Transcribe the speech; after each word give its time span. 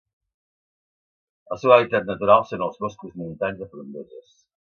El 1.55 1.59
seu 1.63 1.75
hàbitat 1.75 2.09
natural 2.09 2.47
són 2.53 2.65
els 2.69 2.81
boscos 2.85 3.15
montans 3.23 3.61
de 3.63 3.71
frondoses. 3.75 4.35